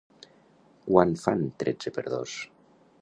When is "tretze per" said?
1.65-2.07